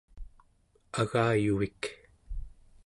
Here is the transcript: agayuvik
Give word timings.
agayuvik 1.01 1.81